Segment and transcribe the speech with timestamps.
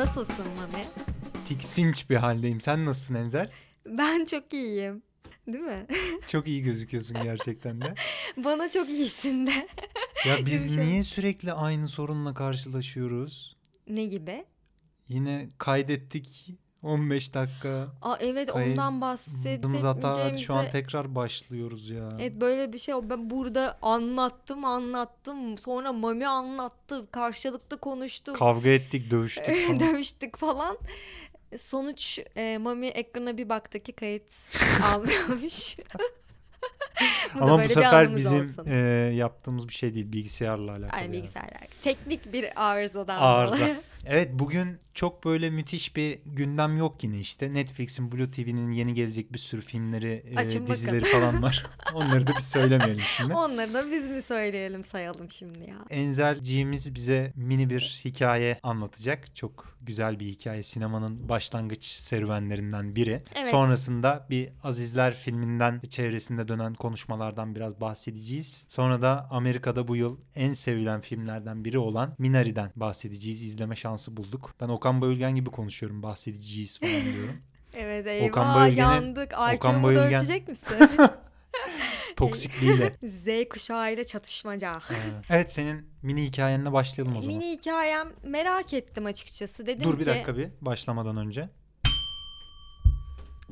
[0.00, 0.84] Nasılsın Mami?
[1.44, 2.60] Tiksinç bir haldeyim.
[2.60, 3.50] Sen nasılsın Enzel?
[3.86, 5.02] Ben çok iyiyim.
[5.46, 5.86] Değil mi?
[6.26, 7.94] Çok iyi gözüküyorsun gerçekten de.
[8.36, 9.68] Bana çok iyisin de.
[10.26, 13.56] Ya biz niye sürekli aynı sorunla karşılaşıyoruz?
[13.88, 14.44] Ne gibi?
[15.08, 17.88] Yine kaydettik 15 dakika.
[18.02, 18.92] Aa evet Kayıt- ondan
[19.58, 20.42] Adımız hata bahsedeceğimize...
[20.44, 22.08] şu an tekrar başlıyoruz ya.
[22.20, 22.94] Evet böyle bir şey.
[23.02, 25.58] Ben burada anlattım anlattım.
[25.58, 27.06] Sonra Mami anlattı.
[27.10, 28.36] Karşılıklı konuştuk.
[28.36, 29.80] Kavga ettik, dövüştük falan.
[29.80, 30.78] dövüştük falan.
[31.56, 34.32] Sonuç e, Mami ekrana bir baktı ki kayıt
[34.94, 35.76] almıyormuş.
[37.40, 38.66] Ama bu sefer bizim olsun.
[38.66, 38.76] e,
[39.14, 40.12] yaptığımız bir şey değil.
[40.12, 40.90] Bilgisayarla alakalı.
[40.90, 41.12] Ay yani.
[41.12, 41.60] bilgisayarlar.
[41.82, 43.68] Teknik bir arızadan Arıza.
[44.06, 47.54] Evet bugün çok böyle müthiş bir gündem yok yine işte.
[47.54, 51.66] Netflix'in Blue TV'nin yeni gelecek bir sürü filmleri, e, dizileri falan var.
[51.94, 53.34] Onları da bir söylemeyelim şimdi.
[53.34, 55.76] Onları da biz mi söyleyelim sayalım şimdi ya.
[55.90, 59.36] Enzelciğimiz bize mini bir hikaye anlatacak.
[59.36, 60.62] Çok güzel bir hikaye.
[60.62, 63.22] Sinemanın başlangıç serüvenlerinden biri.
[63.34, 63.50] Evet.
[63.50, 68.64] Sonrasında bir Azizler filminden çevresinde dönen konuşmalardan biraz bahsedeceğiz.
[68.68, 73.42] Sonra da Amerika'da bu yıl en sevilen filmlerden biri olan Minari'den bahsedeceğiz.
[73.42, 74.54] İzleme şansı bulduk.
[74.60, 76.02] Ben Okan Bayülgen gibi konuşuyorum.
[76.02, 77.36] Bahsedeceğiz falan diyorum.
[77.74, 79.32] Evet eyvah Okan Bayülgen'in- yandık.
[79.32, 80.76] Okan IQ'mu Bayülgen- ölçecek misin?
[82.16, 82.96] Toksikliğiyle.
[83.02, 84.80] Z kuşağıyla çatışmaca.
[85.30, 87.38] Evet senin mini hikayenle başlayalım o zaman.
[87.38, 89.66] Mini hikayem merak ettim açıkçası.
[89.66, 90.00] Dedim Dur ki...
[90.00, 91.48] bir dakika bir başlamadan önce.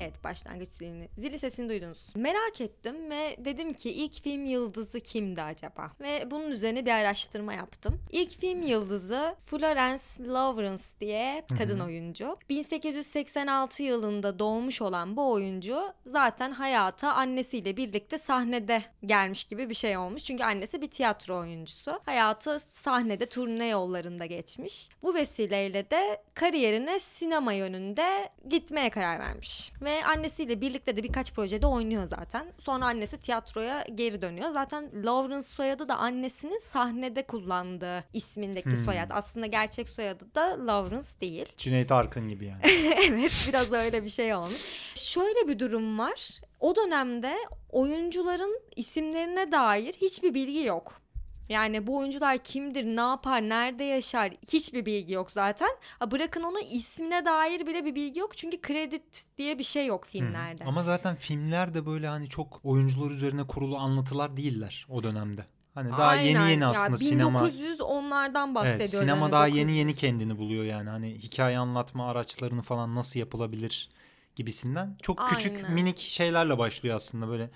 [0.01, 2.07] Evet başlangıç zilini, zili sesini duydunuz.
[2.15, 5.91] Merak ettim ve dedim ki ilk film yıldızı kimdi acaba?
[6.01, 8.01] Ve bunun üzerine bir araştırma yaptım.
[8.13, 12.37] İlk film yıldızı Florence Lawrence diye kadın oyuncu.
[12.49, 19.97] 1886 yılında doğmuş olan bu oyuncu zaten hayata annesiyle birlikte sahnede gelmiş gibi bir şey
[19.97, 20.23] olmuş.
[20.23, 22.01] Çünkü annesi bir tiyatro oyuncusu.
[22.05, 24.89] Hayatı sahnede turne yollarında geçmiş.
[25.03, 29.73] Bu vesileyle de kariyerine sinema yönünde gitmeye karar vermiş.
[29.83, 32.47] Ve annesiyle birlikte de birkaç projede oynuyor zaten.
[32.59, 34.51] Sonra annesi tiyatroya geri dönüyor.
[34.51, 38.77] Zaten Lawrence soyadı da annesinin sahnede kullandığı ismindeki Hmm.
[38.85, 39.11] soyad.
[39.13, 41.47] Aslında gerçek soyadı da Lawrence değil.
[41.57, 42.61] Cüneyt Arkın gibi yani.
[43.09, 44.61] evet biraz öyle bir şey olmuş.
[44.95, 46.41] Şöyle bir durum var.
[46.61, 47.35] O dönemde
[47.71, 51.01] oyuncuların isimlerine dair hiçbir bilgi yok.
[51.49, 55.71] Yani bu oyuncular kimdir, ne yapar, nerede yaşar hiçbir bilgi yok zaten.
[55.99, 58.37] Ha, bırakın onu ismine dair bile bir bilgi yok.
[58.37, 59.01] Çünkü kredi
[59.39, 60.65] diye bir şey yok filmlerde.
[60.65, 65.47] Ama zaten filmler de böyle hani çok oyuncular üzerine kurulu anlatılar değiller o dönemde.
[65.75, 66.51] Hani daha yeni Aynen.
[66.51, 67.45] yeni Ya aslında sinema.
[67.45, 68.95] 1900 onlardan bahsediyoruz.
[68.95, 69.59] Evet, sinema hani daha 900.
[69.59, 70.91] yeni yeni kendini buluyor yani.
[70.91, 73.89] Hani hikaye anlatma araçlarını falan nasıl yapılabilir
[74.37, 74.97] gibisinden.
[75.03, 75.73] Çok küçük Aynen.
[75.73, 77.51] minik şeylerle başlıyor aslında böyle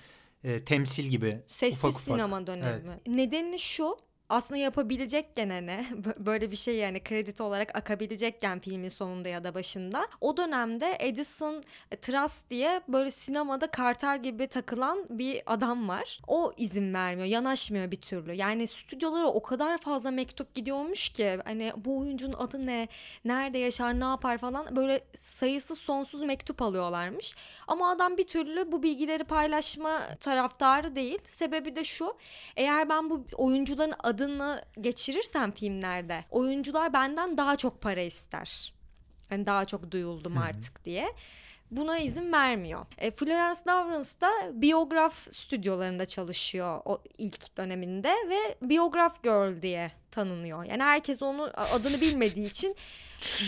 [0.44, 1.42] e, temsil gibi.
[1.46, 2.02] Sessiz ufak ufak.
[2.02, 3.00] sinema dönemi.
[3.06, 3.96] Nedeni şu
[4.32, 5.86] aslında yapabilecekken hani
[6.18, 10.08] böyle bir şey yani kredi olarak akabilecekken filmin sonunda ya da başında.
[10.20, 11.62] O dönemde Edison
[12.02, 16.20] Trust diye böyle sinemada kartel gibi takılan bir adam var.
[16.26, 18.34] O izin vermiyor, yanaşmıyor bir türlü.
[18.34, 22.88] Yani stüdyolara o kadar fazla mektup gidiyormuş ki hani bu oyuncunun adı ne,
[23.24, 27.34] nerede yaşar, ne yapar falan böyle sayısız sonsuz mektup alıyorlarmış.
[27.68, 31.18] Ama adam bir türlü bu bilgileri paylaşma taraftarı değil.
[31.24, 32.16] Sebebi de şu.
[32.56, 38.74] Eğer ben bu oyuncuların adını geçirirsem filmlerde oyuncular benden daha çok para ister.
[39.30, 40.44] Yani daha çok duyuldum Hı hı.
[40.44, 41.12] artık diye.
[41.70, 42.86] Buna izin vermiyor.
[42.98, 44.30] E, Florence Lawrence da
[44.62, 50.64] biyograf stüdyolarında çalışıyor o ilk döneminde ve biyograf girl diye tanınıyor.
[50.64, 52.76] Yani herkes onu adını bilmediği için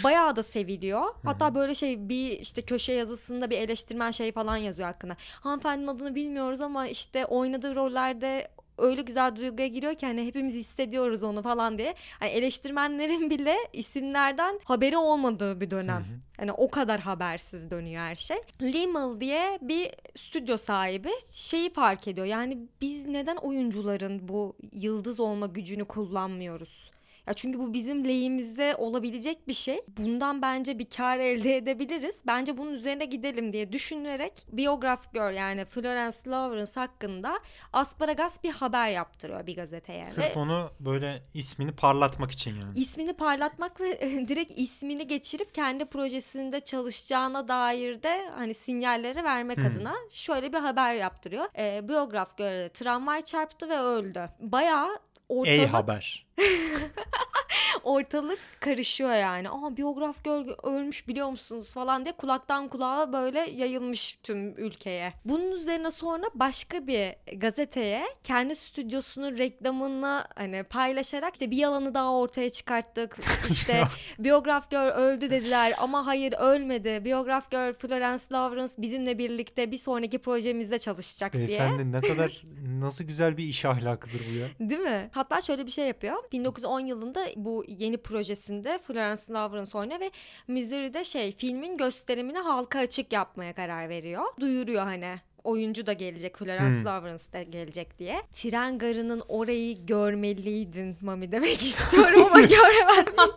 [0.05, 1.15] bayağı da seviliyor.
[1.25, 5.17] Hatta böyle şey bir işte köşe yazısında bir eleştirmen şey falan yazıyor hakkında.
[5.41, 8.49] Hanımefendinin adını bilmiyoruz ama işte oynadığı rollerde
[8.79, 11.95] öyle güzel duyguya giriyor ki hani hepimiz hissediyoruz onu falan diye.
[12.19, 16.01] Hani eleştirmenlerin bile isimlerden haberi olmadığı bir dönem.
[16.01, 16.19] Hı hı.
[16.37, 18.37] Hani o kadar habersiz dönüyor her şey.
[18.63, 22.27] Limmel diye bir stüdyo sahibi şeyi fark ediyor.
[22.27, 26.94] Yani biz neden oyuncuların bu yıldız olma gücünü kullanmıyoruz?
[27.27, 29.81] Ya çünkü bu bizim lehimize olabilecek bir şey.
[29.97, 32.21] Bundan bence bir kar elde edebiliriz.
[32.27, 37.39] Bence bunun üzerine gidelim diye düşünerek biyograf gör yani Florence Lawrence hakkında
[37.73, 40.01] asparagas bir haber yaptırıyor bir gazeteye.
[40.01, 42.79] Ve Sırf onu böyle ismini parlatmak için yani.
[42.79, 49.67] ismini parlatmak ve direkt ismini geçirip kendi projesinde çalışacağına dair de hani sinyalleri vermek Hmm.
[49.67, 51.47] adına şöyle bir haber yaptırıyor.
[51.59, 54.29] Ee, biyograf göre tramvay çarptı ve öldü.
[54.41, 54.89] Bayağı
[55.31, 56.27] Ey ortalık haber.
[57.85, 59.51] Ortalık karışıyor yani.
[59.51, 65.13] Aa biyograf gör ölmüş biliyor musunuz falan diye kulaktan kulağa böyle yayılmış tüm ülkeye.
[65.25, 72.13] Bunun üzerine sonra başka bir gazeteye kendi stüdyosunun reklamını hani paylaşarak işte bir yalanı daha
[72.13, 73.17] ortaya çıkarttık.
[73.51, 73.83] İşte
[74.19, 77.05] biyograf gör öldü dediler ama hayır ölmedi.
[77.05, 81.49] Biyograf gör Florence Lawrence bizimle birlikte bir sonraki projemizde çalışacak diye.
[81.49, 82.43] Beyefendi ne kadar
[82.79, 84.49] nasıl güzel bir iş ahlakıdır bu ya.
[84.71, 85.11] Değil mi?
[85.13, 86.24] Hatta şöyle bir şey yapıyor.
[86.33, 90.11] 1910 yılında bu yeni projesinde Florence Lawrence oynuyor ve
[90.49, 94.23] Missouri'de şey filmin gösterimini halka açık yapmaya karar veriyor.
[94.41, 96.85] Duyuruyor hani oyuncu da gelecek Florence Hmm.
[96.87, 98.23] Lawrence da gelecek diye.
[98.33, 103.15] Tren garının orayı görmeliydin Mami demek istiyorum ama göremedim.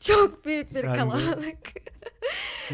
[0.00, 1.58] Çok büyük bir- kalabalık.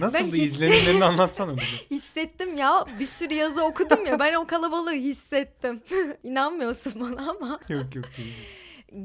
[0.00, 1.76] Nasıl Ben izlenimlerini anlatsana bize.
[1.90, 5.82] Hissettim ya bir sürü yazı okudum ya ben o kalabalığı hissettim.
[6.22, 7.60] İnanmıyorsun bana ama.
[7.68, 8.34] yok yok değil.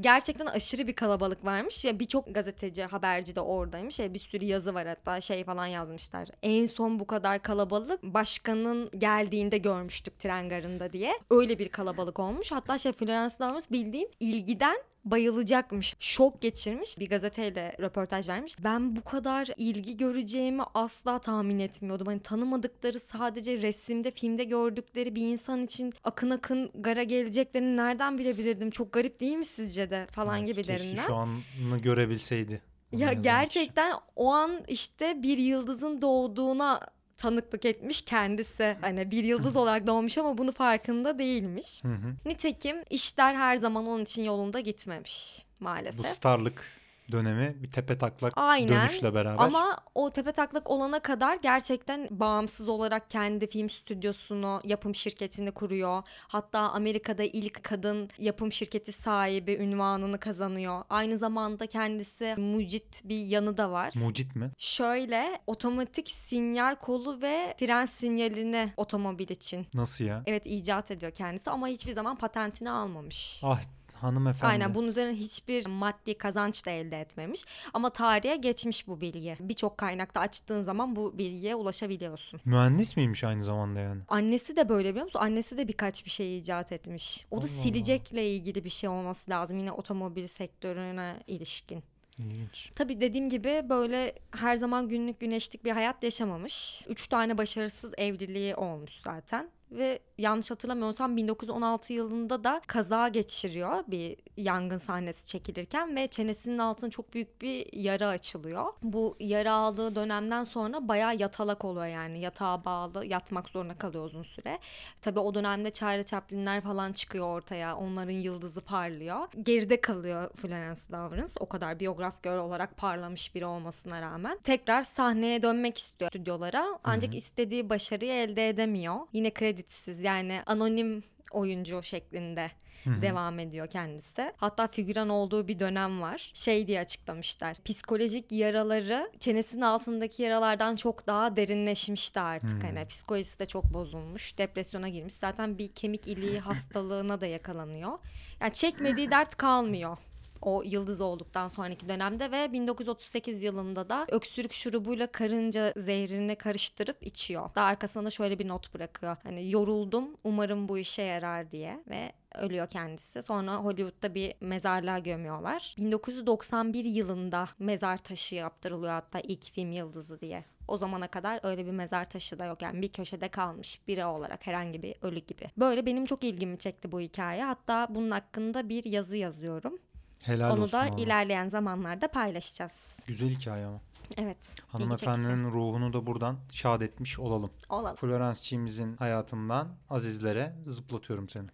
[0.00, 4.00] gerçekten aşırı bir kalabalık varmış ve birçok gazeteci, haberci de oradaymış.
[4.00, 6.28] E, bir sürü yazı var hatta şey falan yazmışlar.
[6.42, 11.12] En son bu kadar kalabalık başkanın geldiğinde görmüştük tren garında diye.
[11.30, 12.52] Öyle bir kalabalık olmuş.
[12.52, 15.96] Hatta şey Florence Lawrence bildiğin ilgiden bayılacakmış.
[16.00, 16.98] Şok geçirmiş.
[16.98, 18.56] Bir gazeteyle röportaj vermiş.
[18.64, 22.06] Ben bu kadar ilgi göreceğimi asla tahmin etmiyordum.
[22.06, 28.70] Hani tanımadıkları sadece resimde, filmde gördükleri bir insan için akın akın gara geleceklerini nereden bilebilirdim?
[28.70, 30.96] Çok garip değil mi sizce de falan Evet, gibilerinden.
[30.96, 32.62] Keşke şu anını görebilseydi.
[32.92, 36.80] Ya gerçekten o an işte bir yıldızın doğduğuna
[37.22, 38.76] tanıklık etmiş kendisi.
[38.80, 41.82] Hani bir yıldız olarak doğmuş ama bunu farkında değilmiş.
[42.26, 46.06] Nitekim işler her zaman onun için yolunda gitmemiş Bu maalesef.
[46.06, 46.81] starlık
[47.12, 48.68] dönemi bir tepe taklak Aynen.
[48.80, 49.44] dönüşle beraber.
[49.44, 56.02] Ama o tepe taklak olana kadar gerçekten bağımsız olarak kendi film stüdyosunu, yapım şirketini kuruyor.
[56.28, 60.84] Hatta Amerika'da ilk kadın yapım şirketi sahibi ünvanını kazanıyor.
[60.90, 63.92] Aynı zamanda kendisi mucit bir yanı da var.
[63.94, 64.50] Mucit mi?
[64.58, 69.66] Şöyle otomatik sinyal kolu ve fren sinyalini otomobil için.
[69.74, 70.22] Nasıl ya?
[70.26, 73.40] Evet icat ediyor kendisi ama hiçbir zaman patentini almamış.
[73.42, 73.60] Ah
[74.02, 74.46] hanımefendi.
[74.52, 77.44] Aynen bunun üzerine hiçbir maddi kazanç da elde etmemiş.
[77.74, 79.36] Ama tarihe geçmiş bu bilgi.
[79.40, 82.40] Birçok kaynakta açtığın zaman bu bilgiye ulaşabiliyorsun.
[82.44, 84.02] Mühendis miymiş aynı zamanda yani?
[84.08, 85.18] Annesi de böyle biliyor musun?
[85.18, 87.26] Annesi de birkaç bir şey icat etmiş.
[87.30, 89.58] O da Allah silecekle ilgili bir şey olması lazım.
[89.58, 91.82] Yine otomobil sektörüne ilişkin.
[92.18, 92.70] İlginç.
[92.76, 96.82] Tabii dediğim gibi böyle her zaman günlük güneşlik bir hayat yaşamamış.
[96.88, 99.50] Üç tane başarısız evliliği olmuş zaten.
[99.72, 106.90] Ve yanlış hatırlamıyorsam 1916 yılında da kaza geçiriyor bir yangın sahnesi çekilirken ve çenesinin altına
[106.90, 108.72] çok büyük bir yara açılıyor.
[108.82, 114.22] Bu yara aldığı dönemden sonra bayağı yatalak oluyor yani yatağa bağlı yatmak zorunda kalıyor uzun
[114.22, 114.58] süre.
[115.02, 119.28] Tabii o dönemde Charlie Chaplin'ler falan çıkıyor ortaya onların yıldızı parlıyor.
[119.42, 124.38] Geride kalıyor Florence Lawrence o kadar biyograf gör olarak parlamış biri olmasına rağmen.
[124.44, 128.96] Tekrar sahneye dönmek istiyor stüdyolara ancak istediği başarıyı elde edemiyor.
[129.12, 129.30] Yine
[129.62, 132.50] kredisiz yani anonim oyuncu şeklinde
[132.86, 134.32] devam ediyor kendisi.
[134.36, 136.30] Hatta figüran olduğu bir dönem var.
[136.34, 137.56] Şey diye açıklamışlar.
[137.64, 142.64] Psikolojik yaraları çenesinin altındaki yaralardan çok daha derinleşmişti artık.
[142.64, 144.38] Hani psikolojisi de çok bozulmuş.
[144.38, 145.14] Depresyona girmiş.
[145.14, 147.98] Zaten bir kemik iliği hastalığına da yakalanıyor.
[148.40, 149.98] Yani çekmediği dert kalmıyor
[150.42, 157.50] o yıldız olduktan sonraki dönemde ve 1938 yılında da öksürük şurubuyla karınca zehrini karıştırıp içiyor.
[157.54, 159.16] Daha arkasında da şöyle bir not bırakıyor.
[159.22, 163.22] Hani yoruldum umarım bu işe yarar diye ve ölüyor kendisi.
[163.22, 165.74] Sonra Hollywood'da bir mezarlığa gömüyorlar.
[165.78, 170.44] 1991 yılında mezar taşı yaptırılıyor hatta ilk film yıldızı diye.
[170.68, 172.62] O zamana kadar öyle bir mezar taşı da yok.
[172.62, 175.50] Yani bir köşede kalmış biri olarak herhangi bir ölü gibi.
[175.58, 177.44] Böyle benim çok ilgimi çekti bu hikaye.
[177.44, 179.78] Hatta bunun hakkında bir yazı yazıyorum.
[180.22, 180.80] Helal Onu olsun.
[180.80, 181.00] da valla.
[181.00, 182.96] ilerleyen zamanlarda paylaşacağız.
[183.06, 183.80] Güzel hikaye ama.
[184.16, 184.54] Evet.
[184.68, 187.50] Hanımefendinin ruhunu da buradan şad etmiş olalım.
[187.68, 187.96] Olalım.
[187.96, 191.46] Florence'çiğimizin hayatından azizlere zıplatıyorum seni.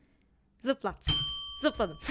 [0.59, 1.07] Zıplat.
[1.63, 1.97] Zıpladım.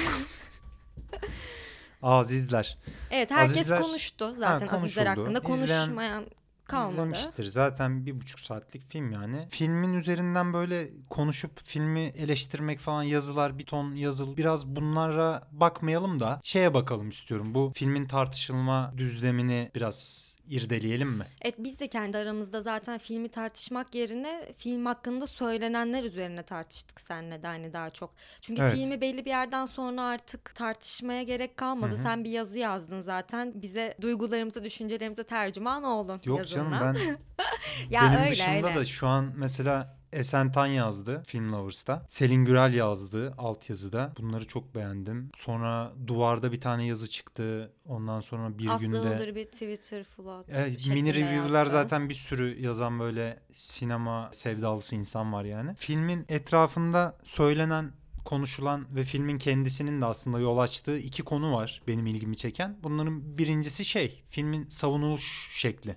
[2.01, 2.77] Azizler.
[3.11, 5.39] Evet herkes Azizler- konuştu zaten Ha, Azizler konuşuldu.
[5.39, 5.39] hakkında.
[5.39, 6.25] İzleyen- Konuşmayan
[6.67, 6.91] kalmadı.
[6.91, 7.43] İzlemiştir.
[7.43, 9.47] Zaten bir buçuk saatlik film yani.
[9.49, 14.37] Filmin üzerinden böyle konuşup filmi eleştirmek falan yazılar bir ton yazıl.
[14.37, 17.53] Biraz bunlara bakmayalım da şeye bakalım istiyorum.
[17.55, 21.25] Bu filmin tartışılma düzlemini biraz irdeleyelim mi?
[21.41, 27.43] Evet biz de kendi aramızda zaten filmi tartışmak yerine film hakkında söylenenler üzerine tartıştık seninle
[27.43, 28.13] de hani daha çok.
[28.41, 28.73] Çünkü Evet.
[28.73, 31.91] filmi belli bir yerden sonra artık tartışmaya gerek kalmadı.
[31.95, 32.03] Hı hı.
[32.03, 33.61] Sen bir yazı yazdın zaten.
[33.61, 36.63] Bize duygularımızı, düşüncelerimize tercüman oldun Yok yazınla.
[36.79, 37.17] canım ben
[37.89, 38.75] Ya benim öyle dışımda öyle.
[38.75, 42.01] da şu an mesela Esen Tan yazdı Film Lovers'ta.
[42.07, 44.13] Selin Gürel yazdı altyazıda.
[44.17, 45.29] Bunları çok beğendim.
[45.35, 47.73] Sonra Duvarda bir tane yazı çıktı.
[47.85, 49.15] Ondan sonra bir Aslı günde...
[49.15, 51.71] Iğdır bir Twitter flood Evet, mini review'lar yazdı.
[51.71, 55.75] zaten bir sürü yazan böyle sinema sevdalısı insan var yani.
[55.75, 57.91] Filmin etrafında söylenen
[58.25, 62.77] konuşulan ve filmin kendisinin de aslında yol açtığı iki konu var benim ilgimi çeken.
[62.83, 65.95] Bunların birincisi şey filmin savunuluş şekli.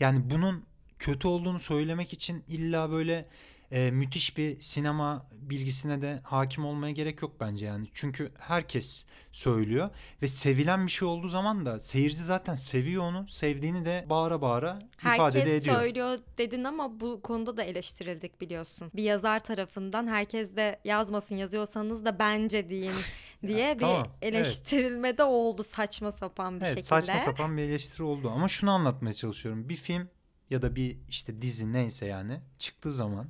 [0.00, 0.64] Yani bunun
[0.98, 3.28] kötü olduğunu söylemek için illa böyle
[3.72, 7.86] e, müthiş bir sinema bilgisine de hakim olmaya gerek yok bence yani.
[7.94, 9.90] Çünkü herkes söylüyor
[10.22, 13.28] ve sevilen bir şey olduğu zaman da seyirci zaten seviyor onu.
[13.28, 15.76] Sevdiğini de bağıra bağıra ifade de Herkes ediyor.
[15.76, 18.90] söylüyor dedin ama bu konuda da eleştirildik biliyorsun.
[18.94, 22.92] Bir yazar tarafından herkes de yazmasın yazıyorsanız da bence deyin
[23.46, 24.34] diye bir tamam, evet.
[24.34, 26.88] eleştirilme de oldu saçma sapan bir Evet şekilde.
[26.88, 29.68] saçma sapan bir eleştiri oldu ama şunu anlatmaya çalışıyorum.
[29.68, 30.08] Bir film
[30.50, 33.28] ya da bir işte dizi neyse yani çıktığı zaman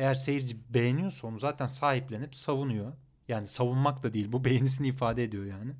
[0.00, 2.92] eğer seyirci beğeniyorsa onu zaten sahiplenip savunuyor.
[3.28, 5.72] Yani savunmak da değil bu beğenisini ifade ediyor yani.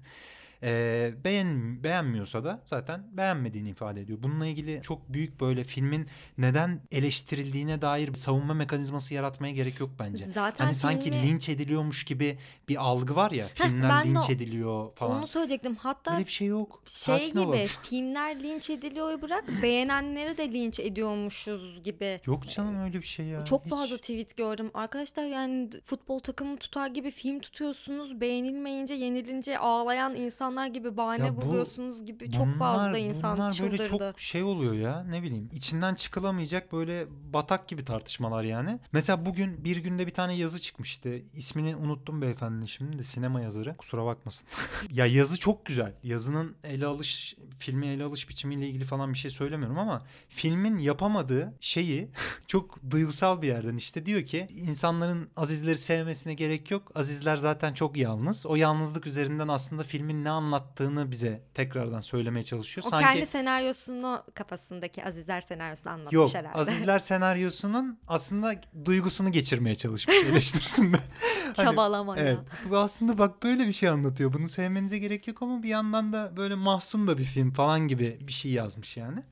[0.63, 4.19] Ee, beğen, beğenmiyorsa da zaten beğenmediğini ifade ediyor.
[4.23, 6.07] Bununla ilgili çok büyük böyle filmin
[6.39, 10.25] neden eleştirildiğine dair bir savunma mekanizması yaratmaya gerek yok bence.
[10.27, 12.39] Zaten hani sanki filmi- linç ediliyormuş gibi
[12.69, 15.19] bir algı var ya filmler linç o- ediliyor falan.
[15.19, 15.75] Onu söyleyecektim.
[15.77, 16.83] Hatta Öyle bir şey yok.
[16.87, 17.67] şey Sakin gibi olalım.
[17.83, 22.21] filmler linç ediliyor bırak beğenenleri de linç ediyormuşuz gibi.
[22.27, 23.45] Yok canım öyle bir şey ya.
[23.45, 23.71] Çok Hiç.
[23.71, 24.71] fazla tweet gördüm.
[24.75, 28.21] Arkadaşlar yani futbol takımı tutar gibi film tutuyorsunuz.
[28.21, 30.15] Beğenilmeyince, yenilince ağlayan
[30.51, 33.79] insanlar gibi bahane Ya bu- buluyorsunuz gibi çok fazla insan bunlar çıldırdı.
[33.79, 38.79] böyle çok şey oluyor ya ne bileyim içinden çıkılamayacak böyle batak gibi tartışmalar yani.
[38.93, 41.19] Mesela bugün bir günde bir tane yazı çıkmıştı.
[41.35, 44.47] İsmini unuttum beyefendinin şimdi de sinema yazarı kusura bakmasın.
[44.91, 45.95] ya yazı çok güzel.
[46.03, 51.55] Yazının ele alış filmi ele alış biçimiyle ilgili falan bir şey söylemiyorum ama filmin yapamadığı
[51.61, 52.09] şeyi
[52.47, 56.93] çok duygusal bir yerden işte diyor ki insanların Azizleri sevmesine gerek yok.
[56.95, 58.47] Azizler zaten çok yalnız.
[58.47, 62.87] O yalnızlık üzerinden aslında filmin ne anlattığını bize tekrardan söylemeye çalışıyor.
[62.87, 66.59] O Sanki kendi senaryosunu kafasındaki Azizler senaryosunu anlatmış yok herhalde.
[66.59, 68.55] Azizler senaryosunun aslında
[68.85, 70.97] duygusunu geçirmeye çalışmış eleştirisinde.
[71.45, 72.25] Hani, Çabalama ya.
[72.25, 72.39] Evet.
[72.71, 74.33] Bu aslında bak böyle bir şey anlatıyor.
[74.33, 78.19] Bunu sevmenize gerek yok ama bir yandan da böyle mahzun da bir film falan gibi
[78.21, 79.23] bir şey yazmış yani.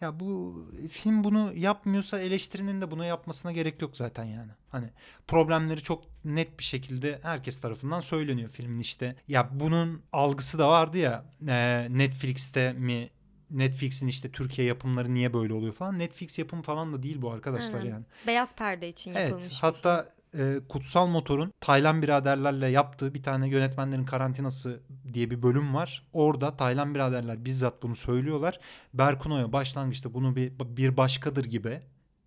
[0.00, 0.56] Ya bu
[0.90, 4.50] film bunu yapmıyorsa eleştirinin de bunu yapmasına gerek yok zaten yani.
[4.68, 4.90] Hani
[5.26, 9.16] problemleri çok net bir şekilde herkes tarafından söyleniyor filmin işte.
[9.28, 13.10] Ya bunun algısı da vardı ya e, Netflix'te mi
[13.50, 15.98] Netflix'in işte Türkiye yapımları niye böyle oluyor falan.
[15.98, 17.90] Netflix yapımı falan da değil bu arkadaşlar Aynen.
[17.90, 18.04] yani.
[18.26, 19.44] Beyaz perde için yapılmış.
[19.44, 24.80] Evet hatta e, Kutsal Motor'un Taylan biraderlerle yaptığı bir tane yönetmenlerin karantinası
[25.12, 26.06] diye bir bölüm var.
[26.12, 28.60] Orada Taylan biraderler bizzat bunu söylüyorlar.
[28.94, 31.80] Berkuno'ya başlangıçta bunu bir, bir başkadır gibi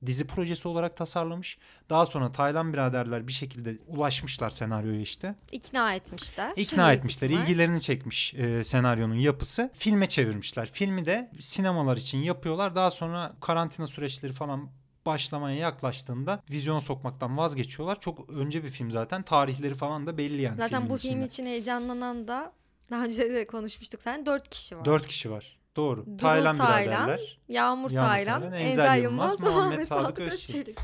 [0.06, 1.58] dizi projesi olarak tasarlamış.
[1.90, 5.36] Daha sonra Taylan biraderler bir şekilde ulaşmışlar senaryoya işte.
[5.52, 6.54] ikna etmişler.
[6.56, 7.28] İkna Büyük etmişler.
[7.30, 7.44] ihtimal.
[7.44, 9.72] ilgilerini çekmiş e, senaryonun yapısı.
[9.74, 10.70] Filme çevirmişler.
[10.74, 12.76] Filmi de sinemalar için yapıyorlar.
[12.76, 14.70] Daha sonra karantina süreçleri falan
[15.06, 18.00] başlamaya yaklaştığında vizyona sokmaktan vazgeçiyorlar.
[18.00, 19.24] Çok önce bir film zaten.
[19.24, 20.58] Tarihleri falan da belli yani.
[20.58, 21.26] Zaten bu film içinde.
[21.26, 22.54] için heyecanlanan da
[22.92, 24.86] daha önce de konuşmuştuk sen dört kişi var.
[24.86, 25.60] Dört kişi var.
[25.76, 26.06] Doğru.
[26.06, 27.38] Duru Taylan Taylan, biraderler.
[27.48, 30.78] Yağmur, Yağmur Taylan, Taylan, Enzel, Enzel Yılmaz, Yılmaz, Muhammed Sadık Özçelik.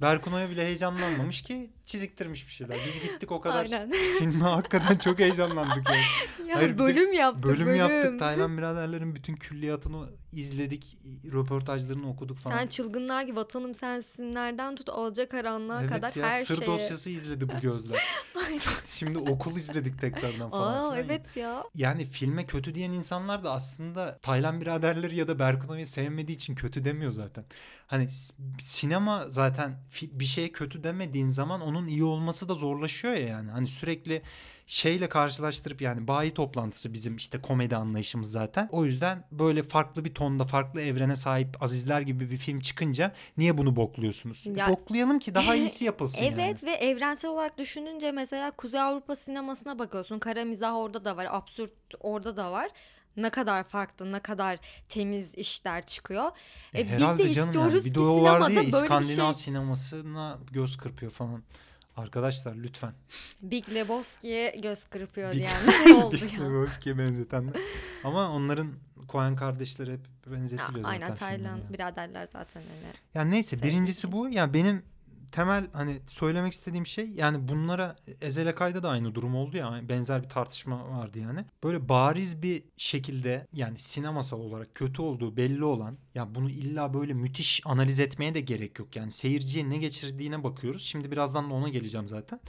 [0.00, 0.16] Özçelik.
[0.16, 2.78] Berkuno'ya bile heyecanlanmamış ki çiziktirmiş bir şeyler.
[2.86, 3.90] Biz gittik o kadar Aynen.
[4.18, 6.02] filme hakikaten çok heyecanlandık yani.
[6.50, 7.76] ya Hayır, bölüm yaptık Bölüm, bölüm.
[7.78, 8.18] yaptık.
[8.18, 10.98] Taylan biraderlerin bütün külliyatını izledik.
[11.32, 12.56] Röportajlarını okuduk falan.
[12.58, 16.66] Sen çılgınlar gibi vatanım sensinlerden tut alacakaranlığa evet kadar ya her sır şeye.
[16.66, 18.00] dosyası izledi bu gözler.
[18.88, 20.74] Şimdi okul izledik tekrardan falan.
[20.74, 21.04] Aa filan.
[21.04, 21.64] evet ya.
[21.74, 26.84] Yani filme kötü diyen insanlar da aslında Taylan biraderleri ya da Berkuno'yu sevmediği için kötü
[26.84, 27.44] demiyor zaten.
[27.90, 28.08] Hani
[28.58, 33.50] sinema zaten bir şeye kötü demediğin zaman onun iyi olması da zorlaşıyor ya yani.
[33.50, 34.22] Hani sürekli
[34.66, 38.68] şeyle karşılaştırıp yani bayi toplantısı bizim işte komedi anlayışımız zaten.
[38.72, 43.58] O yüzden böyle farklı bir tonda farklı evrene sahip Azizler gibi bir film çıkınca niye
[43.58, 44.46] bunu bokluyorsunuz?
[44.46, 46.42] Ya- Boklayalım ki daha iyisi yapılsın yani.
[46.42, 50.18] Evet ve evrensel olarak düşününce mesela Kuzey Avrupa sinemasına bakıyorsun.
[50.18, 51.26] Kara mizah orada da var.
[51.30, 52.68] Absürt orada da var.
[53.16, 56.30] Ne kadar farklı, ne kadar temiz işler çıkıyor.
[56.74, 57.28] E, biz de canım yani.
[57.28, 59.42] istiyoruz Bir de o vardı ya İskandinav şey.
[59.42, 61.42] sinemasına göz kırpıyor falan.
[61.96, 62.92] Arkadaşlar lütfen.
[63.42, 66.44] Big Lebowski'ye göz kırpıyor Big- diyenler oldu Big ya.
[66.44, 67.54] Lebowski'ye benzetenler.
[68.04, 68.72] Ama onların
[69.08, 70.90] Coen kardeşleri hep benzetiliyor Ya, zaten.
[71.02, 71.72] Aynen Taylan yani.
[71.72, 72.92] biraderler zaten öyle.
[73.14, 74.28] Yani neyse sevdiği birincisi bu.
[74.28, 74.82] Yani benim
[75.32, 80.22] temel hani söylemek istediğim şey yani bunlara Ezele Kayda da aynı durum oldu ya benzer
[80.22, 81.44] bir tartışma vardı yani.
[81.64, 87.14] Böyle bariz bir şekilde yani sinemasal olarak kötü olduğu belli olan ya bunu illa böyle
[87.14, 88.96] müthiş analiz etmeye de gerek yok.
[88.96, 90.82] Yani seyirciye ne geçirdiğine bakıyoruz.
[90.82, 92.40] Şimdi birazdan da ona geleceğim zaten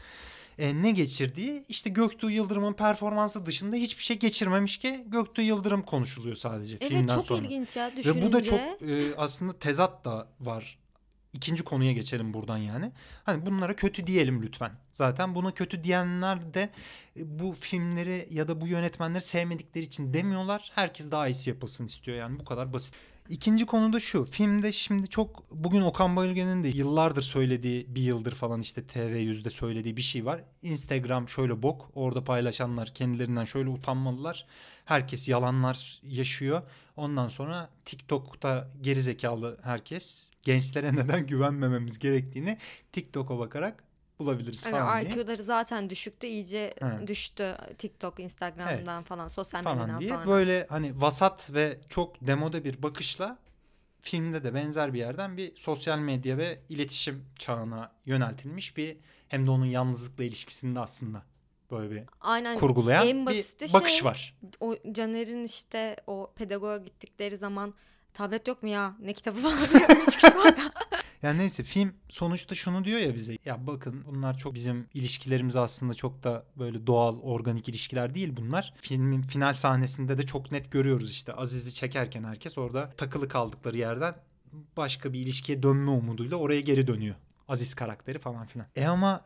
[0.57, 6.35] e, ne geçirdiği işte Göktuğ Yıldırım'ın performansı dışında hiçbir şey geçirmemiş ki Göktuğ Yıldırım konuşuluyor
[6.35, 7.41] sadece Evet filmden çok sonra.
[7.41, 8.21] ilginç ya düşününce.
[8.21, 10.80] Ve bu da çok e, aslında tezat da var.
[11.33, 12.91] İkinci konuya geçelim buradan yani.
[13.23, 14.71] Hani bunlara kötü diyelim lütfen.
[14.93, 16.69] Zaten buna kötü diyenler de
[17.17, 20.71] e, bu filmleri ya da bu yönetmenleri sevmedikleri için demiyorlar.
[20.75, 22.95] Herkes daha iyisi yapılsın istiyor yani bu kadar basit.
[23.29, 24.25] İkinci konu da şu.
[24.25, 29.97] Filmde şimdi çok bugün Okan Bayülgen'in de yıllardır söylediği bir yıldır falan işte TV100'de söylediği
[29.97, 30.43] bir şey var.
[30.61, 31.91] Instagram şöyle bok.
[31.95, 34.45] Orada paylaşanlar kendilerinden şöyle utanmalılar.
[34.91, 36.61] Herkes yalanlar yaşıyor.
[36.95, 42.57] Ondan sonra TikTok'ta gerizekalı herkes gençlere neden güvenmememiz gerektiğini
[42.91, 43.83] TikTok'a bakarak
[44.19, 45.11] bulabiliriz Hani falan diye.
[45.11, 47.07] IQ'ları zaten düşüktü iyice He.
[47.07, 49.05] düştü TikTok, Instagram'dan Evet.
[49.07, 50.27] falan sosyal medyadan falan diye sonra.
[50.27, 53.37] böyle hani vasat ve çok demode bir bakışla
[54.01, 59.51] filmde de benzer bir yerden bir sosyal medya ve iletişim çağına yöneltilmiş bir hem de
[59.51, 61.23] onun yalnızlıkla ilişkisinde aslında
[61.71, 64.35] böyle bir Aynen kurgulayan en bir basiti bakış şey- var.
[64.59, 67.73] o Caner'in işte o pedagoga gittikleri zaman
[68.13, 69.89] tablet yok mu ya ne kitabı falan diyor.
[71.23, 73.37] Yani neyse film sonuçta şunu diyor ya bize.
[73.45, 78.73] Ya bakın bunlar çok bizim ilişkilerimiz aslında çok da böyle doğal, organik ilişkiler değil bunlar.
[78.81, 84.15] Filmin final sahnesinde de çok net görüyoruz işte Aziz'i çekerken herkes orada takılı kaldıkları yerden
[84.77, 87.15] başka bir ilişkiye dönme umuduyla oraya geri dönüyor.
[87.47, 88.67] Aziz karakteri falan filan.
[88.75, 89.25] E ama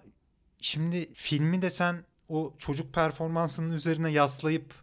[0.61, 4.73] şimdi filmi de sen o çocuk performansının üzerine yaslayıp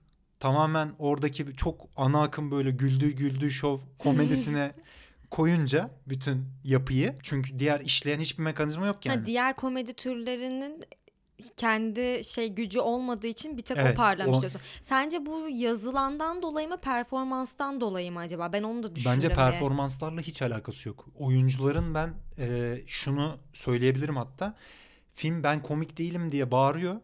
[0.41, 4.73] tamamen oradaki çok ana akım böyle güldüğü güldüğü şov komedisine
[5.31, 9.19] koyunca bütün yapıyı çünkü diğer işleyen hiçbir mekanizma yok yani.
[9.19, 10.81] Ha, diğer komedi türlerinin
[11.57, 14.61] kendi şey gücü olmadığı için bir tek Evet, o parlamış o- diyorsun.
[14.83, 18.53] Sence bu yazılandan dolayı mı performanstan dolayı mı acaba?
[18.53, 19.13] Ben onu da düşündüm.
[19.15, 21.07] Bence performanslarla hiç alakası yok.
[21.19, 24.57] Oyuncuların ben e, şunu söyleyebilirim hatta.
[25.13, 27.01] Film ben komik değilim diye bağırıyor.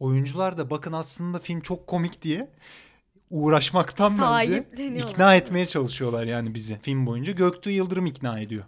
[0.00, 2.50] Oyuncular da bakın aslında film çok komik diye
[3.30, 4.64] uğraşmaktan bence
[4.96, 7.32] ikna etmeye çalışıyorlar yani bizi film boyunca.
[7.32, 8.64] Göktuğ Yıldırım ikna ediyor.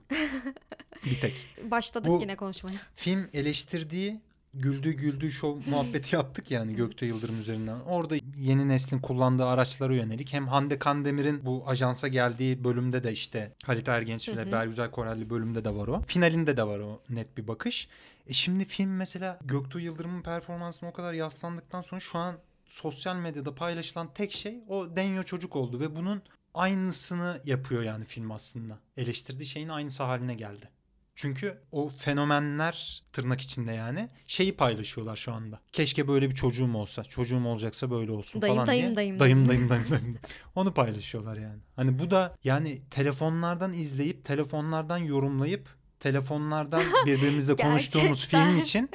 [1.05, 1.35] bir tek.
[1.71, 2.75] Başladık Bu- yine konuşmaya.
[2.95, 4.21] Film eleştirdiği
[4.55, 7.81] güldüğü güldüğü şov muhabbeti yaptık yani Göktuğ Yıldırım üzerinden.
[7.81, 13.53] Orada yeni neslin kullandığı araçlara yönelik hem Hande Kandemir'in bu ajansa geldiği bölümde de işte
[13.65, 14.53] Halit Ergenç ile hı.
[14.53, 16.03] Bergüzar Korelli bölümde de var o.
[16.07, 17.89] Finalinde de var o net bir bakış.
[18.27, 23.55] E şimdi film mesela Göktuğ Yıldırım'ın performansına o kadar yaslandıktan sonra şu an sosyal medyada
[23.55, 26.23] paylaşılan tek şey o Denyo çocuk oldu ve bunun
[26.55, 28.79] aynısını yapıyor yani film aslında.
[28.97, 30.69] Eleştirdiği şeyin aynısı haline geldi.
[31.15, 35.61] Çünkü o fenomenler tırnak içinde yani şeyi paylaşıyorlar şu anda.
[35.73, 37.05] Keşke böyle bir çocuğum olsa.
[37.05, 38.97] Çocuğum olacaksa böyle olsun Dayım, falan dayım, diye.
[38.97, 39.69] dayım, dayım, dayım.
[39.69, 40.19] dayım, dayım, dayım.
[40.55, 41.61] Onu paylaşıyorlar yani.
[41.77, 45.69] Hani bu da yani telefonlardan izleyip telefonlardan yorumlayıp
[46.03, 48.91] telefonlardan birbirimizle konuştuğumuz film için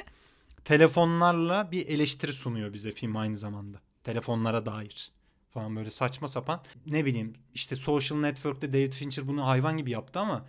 [0.64, 3.80] telefonlarla bir eleştiri sunuyor bize film aynı zamanda.
[4.04, 5.12] Telefonlara dair
[5.50, 6.62] falan böyle saçma sapan.
[6.86, 10.46] Ne bileyim işte Social Network'te David Fincher bunu hayvan gibi yaptı ama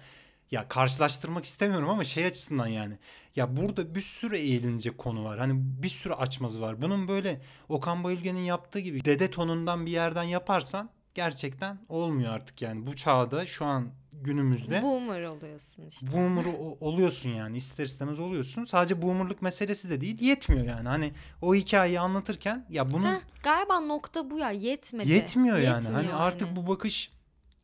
[0.51, 2.97] ya karşılaştırmak istemiyorum ama şey açısından yani.
[3.35, 5.39] Ya burada bir sürü eğilinecek konu var.
[5.39, 6.81] Hani bir sürü açmazı var.
[6.81, 12.87] Bunun böyle Okan Bayülgen'in yaptığı gibi dede tonundan bir yerden yaparsan gerçekten olmuyor artık yani.
[12.87, 13.91] Bu çağda şu an
[14.23, 16.11] günümüzde Boomer oluyorsun işte.
[16.13, 16.45] boomer
[16.81, 18.65] oluyorsun yani ister istemez oluyorsun.
[18.65, 20.87] Sadece boomerlık meselesi de değil yetmiyor yani.
[20.89, 25.11] Hani o hikayeyi anlatırken ya bunun Heh, galiba nokta bu ya yetmedi.
[25.11, 25.83] Yetmiyor yani.
[25.83, 26.55] Yetmiyor Hani artık yani.
[26.55, 27.11] bu bakış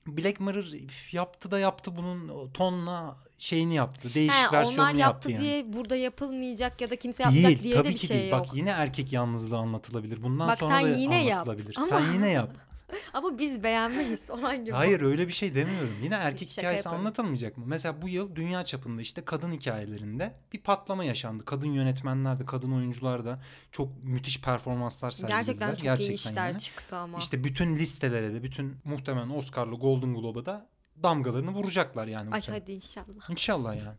[0.08, 0.66] Black Mirror
[1.12, 4.10] yaptı da yaptı bunun tonla şeyini yaptı.
[4.14, 5.42] Değişik He, versiyonunu onlar yaptı yani.
[5.44, 8.32] diye burada yapılmayacak ya da kimse yapacak Değil diye tabii de bir şey değil.
[8.32, 8.40] yok.
[8.40, 10.24] Bak yine erkek yalnızlığı anlatılabilir.
[10.24, 11.48] Bundan Bak sonra sen da yine yap.
[11.48, 11.76] anlatılabilir.
[11.78, 12.50] Ama- Sen yine yap.
[13.14, 14.76] Ama biz beğenmeyiz olan gibi.
[14.76, 15.96] Hayır öyle bir şey demiyorum.
[16.04, 17.00] Yine erkek Şaka hikayesi yapıyorum.
[17.00, 17.64] anlatılmayacak mı?
[17.68, 21.46] Mesela bu yıl dünya çapında işte kadın hikayelerinde bir patlama yaşandı.
[21.46, 25.38] Kadın yönetmenler de kadın oyuncular da çok müthiş performanslar sergilediler.
[25.38, 26.60] Gerçekten çok iyi işler yani.
[26.60, 27.18] çıktı ama.
[27.20, 30.70] İşte bütün listelere de bütün muhtemelen Oscar'lı Golden Globe'a da
[31.04, 32.60] damgalarını vuracaklar yani bu Ay sene.
[32.60, 33.30] hadi inşallah.
[33.30, 33.98] İnşallah yani.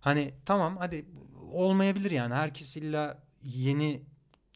[0.00, 1.06] Hani tamam hadi
[1.52, 2.34] olmayabilir yani.
[2.34, 4.02] Herkes illa yeni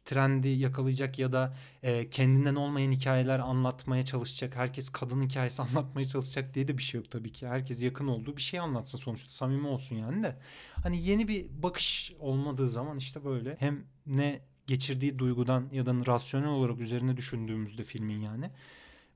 [0.04, 4.56] trendi yakalayacak ya da e, kendinden olmayan hikayeler anlatmaya çalışacak.
[4.56, 7.46] Herkes kadın hikayesi anlatmaya çalışacak diye de bir şey yok tabii ki.
[7.46, 9.30] Herkes yakın olduğu bir şey anlatsın sonuçta.
[9.30, 10.36] Samimi olsun yani de.
[10.82, 16.48] Hani yeni bir bakış olmadığı zaman işte böyle hem ne geçirdiği duygudan ya da rasyonel
[16.48, 18.50] olarak üzerine düşündüğümüzde filmin yani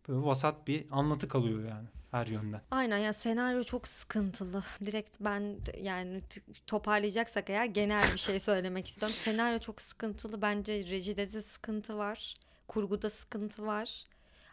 [0.09, 2.61] böyle vasat bir anlatı kalıyor yani her yönden.
[2.71, 4.63] Aynen ya senaryo çok sıkıntılı.
[4.85, 6.23] Direkt ben yani
[6.67, 9.17] toparlayacaksak eğer genel bir şey söylemek istiyorum.
[9.21, 10.43] Senaryo çok sıkıntılı.
[10.43, 12.35] Bence rejide de sıkıntı var.
[12.69, 14.05] Kurguda sıkıntı var.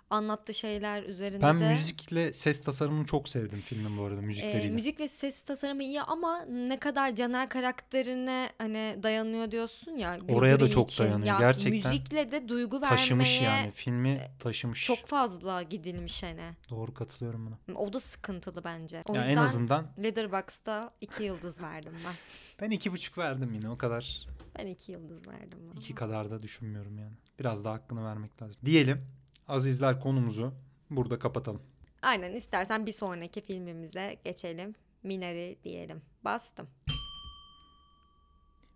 [0.10, 1.70] Anlattığı şeyler üzerinde Ben de.
[1.70, 4.70] müzikle ses tasarımını çok sevdim filmin bu arada müzikleriyle.
[4.70, 10.20] müzik ve ses tasarımı iyi ama ne kadar Caner karakterine hani dayanıyor diyorsun ya.
[10.30, 11.04] Oraya da çok için.
[11.04, 11.28] dayanıyor.
[11.28, 14.84] Ya Gerçekten Müzikle de duygu taşımış vermeye yani filmi taşımış.
[14.84, 16.52] çok fazla gidilmiş hani.
[16.70, 17.78] Doğru katılıyorum buna.
[17.78, 19.04] O da sıkıntılı bence.
[19.10, 22.14] O Ya en azından Letterboxd'da iki yıldız verdim ben.
[22.62, 24.28] ben iki buçuk verdim yine o kadar
[24.60, 25.60] Ben iki yıldız verdim.
[25.62, 25.80] buna.
[25.80, 27.14] iki kadar da düşünmüyorum yani.
[27.40, 28.56] Biraz daha hakkını vermek lazım.
[28.66, 29.06] Diyelim
[29.48, 30.54] azizler konumuzu
[30.90, 31.62] burada kapatalım.
[32.02, 34.76] Aynen istersen bir sonraki filmimize geçelim.
[35.04, 36.02] Minari diyelim.
[36.24, 36.68] Bastım.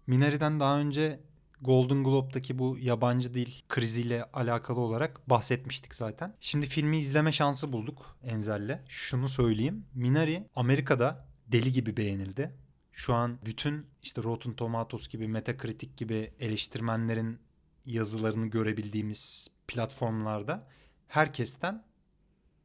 [0.07, 1.19] Minari'den daha önce
[1.61, 6.35] Golden Globe'daki bu yabancı dil kriziyle alakalı olarak bahsetmiştik zaten.
[6.39, 8.79] Şimdi filmi izleme şansı bulduk Enzel'le.
[8.87, 9.85] Şunu söyleyeyim.
[9.93, 12.55] Minari Amerika'da deli gibi beğenildi.
[12.93, 17.39] Şu an bütün işte Rotten Tomatoes gibi, Metacritic gibi eleştirmenlerin
[17.85, 20.67] yazılarını görebildiğimiz platformlarda
[21.07, 21.83] herkesten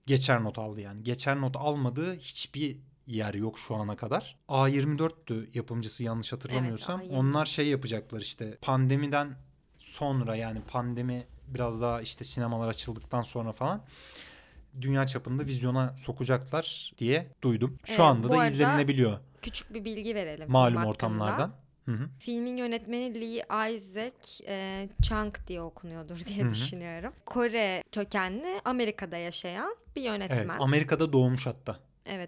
[0.06, 1.02] geçer not aldı yani.
[1.02, 4.36] Geçer not almadığı hiçbir yer yok şu ana kadar.
[4.48, 7.00] A24'tü yapımcısı yanlış hatırlamıyorsam.
[7.00, 7.08] A24.
[7.08, 9.36] Onlar şey yapacaklar işte pandemiden
[9.78, 13.84] sonra yani pandemi biraz daha işte sinemalar açıldıktan sonra falan
[14.80, 17.76] dünya çapında vizyona sokacaklar diye duydum.
[17.84, 20.50] Şu Evet, anda da arada izlenebiliyor Küçük bir bilgi verelim.
[20.50, 20.90] malum hakkında.
[20.90, 21.52] ortamlardan.
[21.84, 22.08] Hı hı.
[22.18, 26.50] Filmin yönetmeni Lee Isaac e, Chung diye okunuyordur diye Hı hı.
[26.50, 27.12] düşünüyorum.
[27.26, 30.36] Kore kökenli Amerika'da yaşayan bir yönetmen.
[30.36, 31.80] Evet, Evet, Amerika'da doğmuş hatta.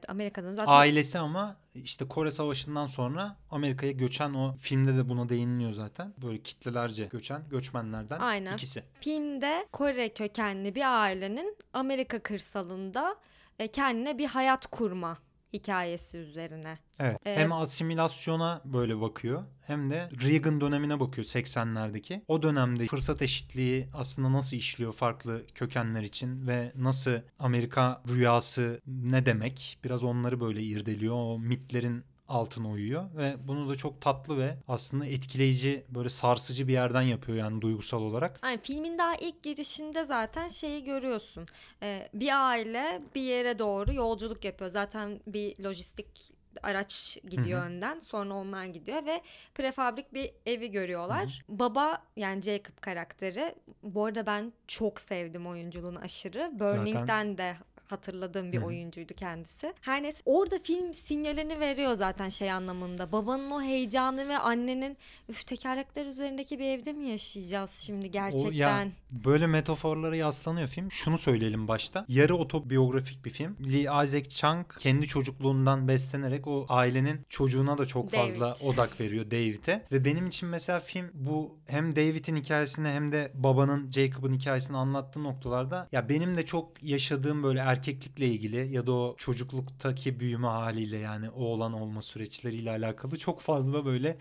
[0.09, 5.73] Amerika'dan zaten Ailesi ama işte Kore Savaşı'ndan sonra Amerika'ya göçen o filmde de buna değiniliyor
[5.73, 6.14] zaten.
[6.23, 8.53] Böyle kitlelerce göçen göçmenlerden Aynen.
[8.53, 8.83] ikisi.
[9.01, 13.16] filmde Kore kökenli bir ailenin Amerika kırsalında
[13.59, 15.19] e, kendine bir hayat kurma
[15.57, 16.79] hikayesi üzerine.
[16.99, 17.19] Evet.
[17.27, 22.23] Ee, hem asimilasyona böyle bakıyor hem de Reagan dönemine bakıyor 80'lerdeki.
[22.29, 29.27] O dönemde fırsat eşitliği aslında nasıl işliyor farklı kökenler için ve nasıl Amerika rüyası ne
[29.27, 29.79] demek?
[29.85, 31.14] Biraz onları böyle irdeliyor.
[31.14, 36.72] O mitlerin altına uyuyor ve bunu da çok tatlı ve aslında etkileyici böyle sarsıcı bir
[36.72, 38.40] yerden yapıyor yani duygusal olarak.
[38.44, 41.46] Yani filmin daha ilk girişinde zaten şeyi görüyorsun.
[41.82, 44.70] Ee, bir aile bir yere doğru yolculuk yapıyor.
[44.70, 47.68] Zaten bir lojistik araç gidiyor Hı hı.
[47.68, 48.00] önden.
[48.00, 49.22] Sonra onlar gidiyor ve
[49.54, 51.42] prefabrik bir evi görüyorlar.
[51.48, 53.54] Baba yani Jacob karakteri.
[53.82, 56.50] Bu arada ben çok sevdim oyunculuğunu aşırı.
[56.52, 57.56] Burning'den de
[57.92, 58.66] hatırladığım bir Hı hı.
[58.66, 59.75] oyuncuydu kendisi.
[59.81, 63.12] Her neyse orada film sinyalini veriyor zaten şey anlamında.
[63.12, 64.96] Babanın o heyecanı ve annenin
[65.29, 68.49] üf tekerlekler üzerindeki bir evde mi yaşayacağız şimdi gerçekten?
[68.49, 70.92] O ya böyle metaforlara yaslanıyor film.
[70.92, 72.05] Şunu söyleyelim başta.
[72.09, 73.57] Yarı otobiyografik bir film.
[73.72, 78.22] Lee Isaac Chung kendi çocukluğundan beslenerek o ailenin çocuğuna da çok David.
[78.22, 79.87] fazla odak veriyor David'e.
[79.92, 85.22] Ve benim için mesela film bu hem David'in hikayesini hem de babanın Jacob'ın hikayesini anlattığı
[85.22, 90.98] noktalarda ya benim de çok yaşadığım böyle erkeklikle ilgili ya da o çocukluktaki büyüme haliyle
[90.98, 94.16] yani oğlan olma süreçleriyle alakalı çok fazla böyle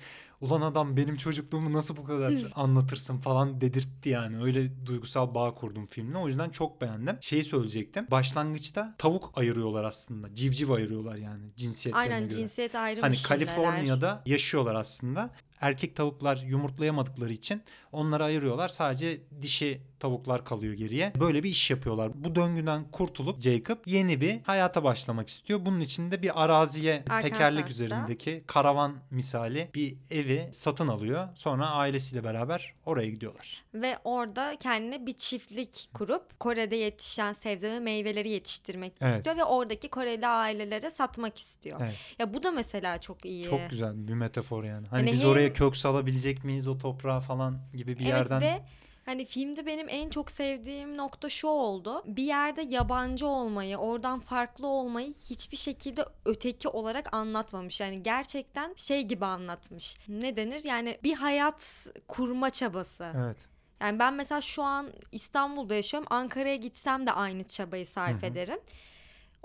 [0.46, 4.44] ulan adam benim çocukluğumu nasıl bu kadar anlatırsın falan dedirtti yani.
[4.44, 6.18] Öyle duygusal bağ kurdum filmle.
[6.18, 7.18] O yüzden çok beğendim.
[7.22, 8.08] Şeyi söyleyecektim.
[8.12, 10.36] Başlangıçta tavuk ayırıyorlar aslında.
[10.36, 12.40] Civciv ayırıyorlar yani cinsiyetlerine Aynen göre.
[12.40, 13.16] cinsiyet ayrımı Hani.
[13.24, 15.30] Kaliforniya'da yaşıyorlar aslında.
[15.62, 18.68] Erkek tavuklar yumurtlayamadıkları için onları ayırıyorlar.
[18.70, 21.14] Sadece dişi tavuklar kalıyor geriye.
[21.20, 22.12] Böyle bir iş yapıyorlar.
[22.16, 25.60] Bu döngüden kurtulup Jacob yeni bir hayata başlamak istiyor.
[25.66, 27.70] Bunun için de bir araziye tekerlek Arkansas'ta.
[27.86, 31.28] üzerindeki karavan misali bir evi satın alıyor.
[31.36, 33.64] Sonra ailesiyle beraber oraya gidiyorlar.
[33.74, 39.18] Ve orada kendine bir çiftlik kurup Kore'de yetişen sebze ve meyveleri yetiştirmek Evet.
[39.18, 41.80] istiyor ve oradaki Koreli ailelere satmak istiyor.
[41.84, 41.96] Evet.
[42.20, 43.44] Ya bu da mesela çok iyi.
[43.44, 44.88] Çok güzel bir metafor yani.
[44.88, 48.42] Hani Hani biz hem- oraya kök salabilecek miyiz o toprağa falan gibi bir evet yerden.
[48.42, 48.62] ve
[49.06, 52.04] hani filmde benim en çok sevdiğim nokta şu oldu.
[52.06, 57.80] Bir yerde yabancı olmayı, oradan farklı olmayı hiçbir şekilde öteki olarak anlatmamış.
[57.80, 59.98] Yani gerçekten şey gibi anlatmış.
[60.08, 60.64] Ne denir?
[60.64, 63.12] Yani bir hayat kurma çabası.
[63.16, 63.38] Evet.
[63.80, 66.08] Yani ben mesela şu an İstanbul'da yaşıyorum.
[66.12, 68.26] Ankara'ya gitsem de aynı çabayı sarf Hı hı.
[68.26, 68.60] ederim.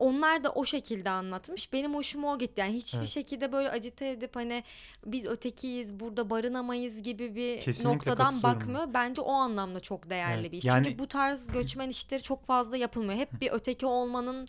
[0.01, 1.73] Onlar da o şekilde anlatmış.
[1.73, 2.61] Benim hoşuma o gitti.
[2.61, 3.09] Yani hiçbir Evet.
[3.09, 4.65] şekilde böyle acite edip hani
[5.07, 8.95] biz ötekiyiz, burada barınamayız gibi bir Kesinlikle noktadan bakmıyor.
[8.95, 10.65] Bence o anlamda çok değerli Evet, bir iş.
[10.65, 13.19] yani- Çünkü bu tarz göçmen işleri çok fazla yapılmıyor.
[13.19, 14.49] Hep bir öteki olmanın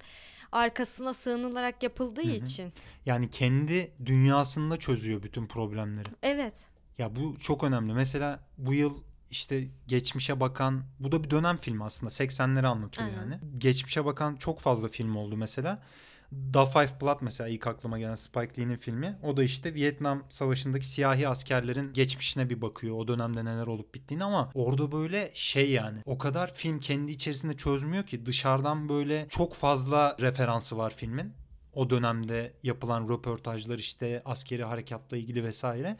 [0.52, 2.32] arkasına sığınılarak yapıldığı Hı hı.
[2.32, 2.74] için.
[3.06, 6.10] Yani kendi dünyasında çözüyor bütün problemleri.
[6.24, 6.54] Evet.
[6.98, 7.94] Ya bu çok önemli.
[7.94, 8.98] Mesela bu yıl
[9.32, 13.22] işte geçmişe bakan bu da bir dönem filmi aslında 80'leri anlatıyor Aynen.
[13.22, 13.40] yani.
[13.58, 15.82] Geçmişe bakan çok fazla film oldu mesela.
[16.34, 19.20] Da Five Blood mesela ilk aklıma gelen Spike Lee'nin filmi.
[19.24, 22.96] O da işte Vietnam Savaşı'ndaki siyahi askerlerin geçmişine bir bakıyor.
[22.98, 27.58] O dönemde neler olup bittiğini ama orada böyle şey yani o kadar film kendi içerisinde
[27.58, 31.34] çözmüyor ki dışarıdan böyle çok fazla referansı var filmin.
[31.74, 35.98] O dönemde yapılan röportajlar işte askeri harekatla ilgili vesaire.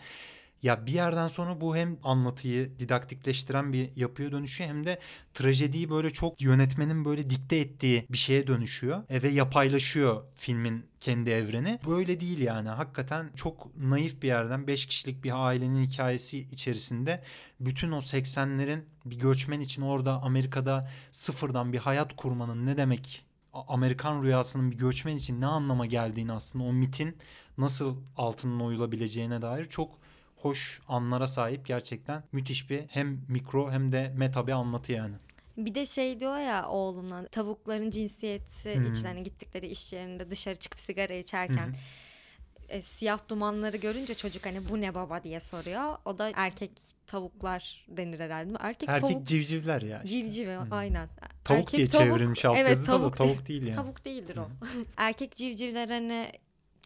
[0.64, 5.00] Ya bir yerden sonra bu hem anlatıyı didaktikleştiren bir yapıya dönüşüyor hem de
[5.34, 9.04] trajediyi böyle çok yönetmenin böyle dikte ettiği bir şeye dönüşüyor.
[9.10, 11.80] Ve yapaylaşıyor filmin kendi evreni.
[11.88, 12.70] Böyle değil yani.
[12.70, 17.24] Hakikaten çok naif bir yerden 5 kişilik bir ailenin hikayesi içerisinde
[17.60, 24.24] bütün o 80'lerin bir göçmen için orada Amerika'da sıfırdan bir hayat kurmanın ne demek Amerikan
[24.24, 27.18] rüyasının bir göçmen için ne anlama geldiğini aslında o mitin
[27.58, 30.02] nasıl altından oyulabileceğine dair çok
[30.42, 35.16] hoş anlara sahip gerçekten müthiş bir hem mikro hem de meta bir anlatı yani.
[35.58, 38.86] Bir de şey diyor ya oğluna tavukların cinsiyeti Hmm.
[38.94, 41.76] için hani gittikleri iş yerinde dışarı çıkıp sigara içerken
[42.70, 45.98] e, siyah dumanları görünce çocuk hani bu ne baba diye soruyor.
[46.06, 46.72] O da erkek
[47.08, 48.46] tavuklar denir herhalde.
[48.46, 48.58] değil mi?
[48.62, 50.16] Erkek, Erkek tavuk civcivler ya işte.
[50.16, 50.68] civciv Hı.
[50.72, 51.10] aynen.
[51.44, 53.76] Tavuk Erkek diye tavuk- çevrilmiş alt evet, tavuk, da tavuk değil yani.
[53.76, 54.48] Tavuk değildir o.
[54.98, 56.32] erkek civcivler hani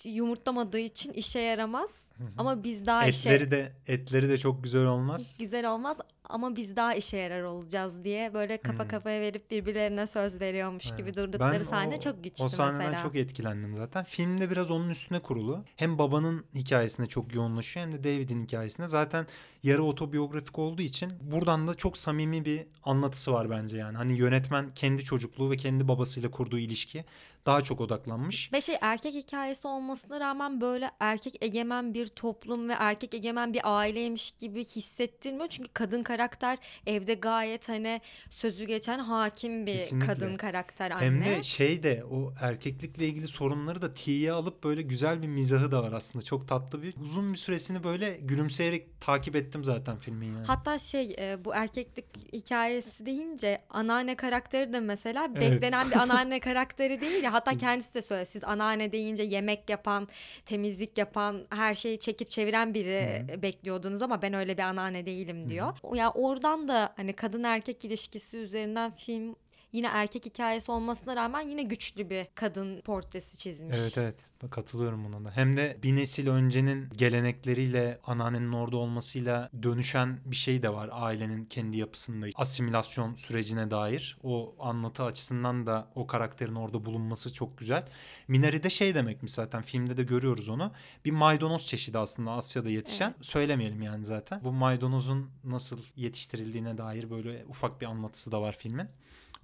[0.05, 1.95] yumurtlamadığı için işe yaramaz.
[2.37, 5.37] Ama biz daha işe Etleri de etleri de çok güzel olmaz.
[5.39, 8.89] güzel olmaz ama biz daha işe yarar olacağız diye böyle kafa Hmm.
[8.89, 11.15] kafaya verip birbirlerine söz veriyormuş gibi Evet.
[11.17, 13.03] durdukları Ben sahne o- çok güçlü O sahneden mesela.
[13.03, 14.03] çok etkilendim zaten.
[14.03, 15.63] Filmde biraz onun üstüne kurulu.
[15.75, 18.87] Hem babanın hikayesine çok yoğunlaşıyor hem de David'in hikayesine.
[18.87, 19.27] Zaten
[19.63, 23.97] yarı otobiyografik olduğu için buradan da çok samimi bir anlatısı var bence yani.
[23.97, 27.05] Hani yönetmen kendi çocukluğu ve kendi babasıyla kurduğu ilişki
[27.45, 28.53] daha çok odaklanmış.
[28.53, 33.61] Ve şey erkek hikayesi olmasına rağmen böyle erkek egemen bir toplum ve erkek egemen bir
[33.63, 35.47] aileymiş gibi hissettirmiyor.
[35.47, 40.07] Çünkü kadın karakter evde gayet hani sözü geçen hakim bir Kesinlikle.
[40.07, 41.05] kadın karakter anne.
[41.05, 45.71] Hem de şey de o erkeklikle ilgili sorunları da tiye alıp böyle güzel bir mizahı
[45.71, 46.25] da var aslında.
[46.25, 46.95] Çok tatlı bir.
[47.01, 50.45] Uzun bir süresini böyle gülümseyerek takip ettim zaten filmin yani.
[50.47, 55.51] Hatta şey e, bu erkeklik hikayesi deyince anneanne karakteri de mesela Evet.
[55.53, 60.07] beklenen bir anneanne karakteri değil ya hatta kendisi de söylüyor siz anneanne deyince yemek yapan
[60.45, 65.67] temizlik yapan her şeyi çekip çeviren biri bekliyordunuz ama ben öyle bir anneanne değilim diyor.
[65.67, 69.35] Ya yani oradan da hani kadın erkek ilişkisi üzerinden film
[69.75, 73.77] yine erkek hikayesi olmasına rağmen yine güçlü bir kadın portresi çizmiş.
[73.81, 74.15] Evet evet
[74.51, 75.31] katılıyorum buna da.
[75.31, 81.45] Hem de bir nesil öncenin gelenekleriyle anneannenin orada olmasıyla dönüşen bir şey de var ailenin
[81.45, 82.25] kendi yapısında.
[82.35, 87.87] Asimilasyon sürecine dair o anlatı açısından da o karakterin orada bulunması çok güzel.
[88.27, 90.71] Minari de şey demekmiş zaten filmde de görüyoruz onu.
[91.05, 93.15] Bir maydanoz çeşidi aslında Asya'da yetişen.
[93.21, 94.43] Söylemeyelim yani zaten.
[94.43, 98.87] Bu maydanozun nasıl yetiştirildiğine dair böyle ufak bir anlatısı da var filmin.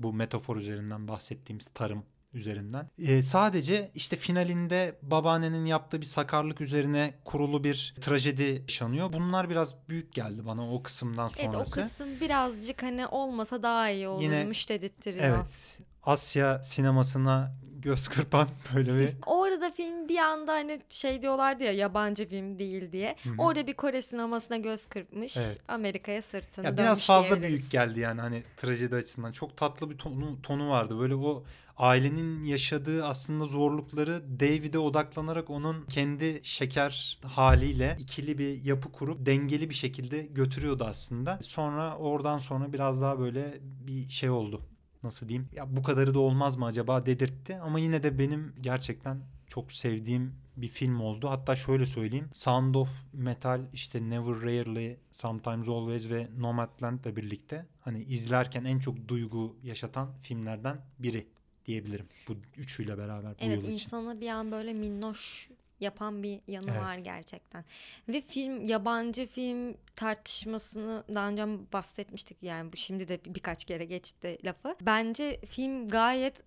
[0.04, 2.90] Bu metafor üzerinden bahsettiğimiz tarım üzerinden.
[3.00, 9.14] Ee, sadece işte finalinde babaannenin yaptığı bir sakarlık üzerine kurulu bir trajedi yaşanıyor.
[9.14, 11.82] Bunlar biraz büyük geldi bana o kısımdan Evet o sonrası.
[11.82, 15.26] kısım birazcık hani olmasa daha iyi Yine- olurmuş dedirttiriyor.
[15.26, 15.78] Evet.
[16.04, 22.26] Asya sinemasına göz kırpan böyle bir Orada film bir anda hani şey diyorlardı ya yabancı
[22.26, 23.16] film değil diye.
[23.24, 23.34] Hı hı.
[23.38, 25.38] Orada bir Kore sinemasına göz kırpmış.
[25.38, 25.60] Evet.
[25.68, 27.60] Amerika'ya sırtını ya biraz fazla diyebiliriz.
[27.60, 29.32] büyük geldi yani hani trajedi açısından.
[29.32, 31.00] Çok tatlı bir tonu, tonu vardı.
[31.00, 31.44] Böyle o
[31.78, 39.70] ailenin yaşadığı aslında zorlukları David'e odaklanarak onun kendi şeker haliyle ikili bir yapı kurup dengeli
[39.70, 41.40] bir şekilde götürüyordu aslında.
[41.42, 44.62] Sonra oradan sonra biraz daha böyle bir şey oldu.
[45.04, 45.50] Nasıl diyeyim?
[45.54, 50.36] Ya bu kadarı da olmaz mı acaba dedirtti ama yine de benim gerçekten çok sevdiğim
[50.58, 51.30] bir film oldu.
[51.30, 52.30] Hatta şöyle söyleyeyim.
[52.34, 59.08] Sound of Metal işte Never Rarely, Sometimes Always ve Nomadland'la birlikte hani izlerken en çok
[59.08, 61.28] duygu yaşatan filmlerden biri
[61.66, 62.06] diyebilirim.
[62.28, 63.72] Bu üçüyle beraber bu Evet yıl için.
[63.74, 65.50] insanı bir an böyle minnoş
[65.82, 66.82] yapan bir yanı Evet.
[66.82, 67.66] var gerçekten.
[68.10, 73.86] Ve film yabancı film tartışmasını daha önce bahsetmiştik yani bu şimdi de bir- birkaç kere
[73.86, 74.76] geçti lafı.
[74.82, 76.44] Bence film gayet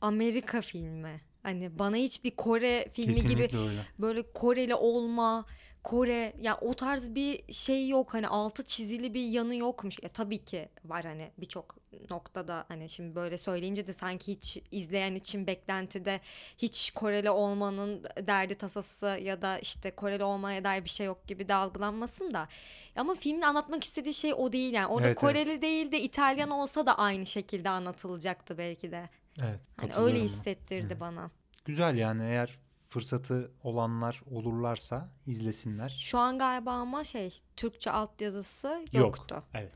[0.00, 1.16] Amerika filmi.
[1.42, 3.80] Hani bana hiçbir Kore filmi gibi Kesinlikle öyle.
[3.98, 5.46] böyle Koreli olma,
[5.84, 9.96] Kore ya o tarz bir şey yok hani altı çizili bir yanı yokmuş.
[10.02, 11.76] Ya tabii ki var hani birçok
[12.10, 16.20] noktada hani şimdi böyle söyleyince de sanki hiç izleyen için beklentide
[16.58, 21.48] hiç Koreli olmanın derdi tasası ya da işte Koreli olmaya dair bir şey yok gibi
[21.48, 22.48] de algılanmasın da.
[22.96, 24.86] Ama filmin anlatmak istediği şey o değil yani.
[24.86, 25.32] Orada Evet, evet.
[25.32, 29.08] Koreli değil de İtalyan olsa da aynı şekilde anlatılacaktı belki de.
[29.42, 29.60] Evet.
[29.76, 31.00] Hani öyle hissettirdi Hı.
[31.00, 31.30] bana.
[31.64, 35.98] Güzel yani eğer fırsatı olanlar olurlarsa izlesinler.
[36.00, 38.94] Şu an galiba ama şey Türkçe altyazısı Yok.
[38.94, 39.42] yoktu.
[39.54, 39.72] Evet.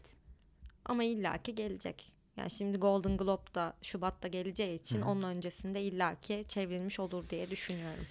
[0.85, 2.10] ama illaki gelecek.
[2.41, 5.09] Yani şimdi Golden Globe da Şubat'ta geleceği için Hı hı.
[5.09, 8.05] onun öncesinde illaki çevrilmiş olur diye düşünüyorum.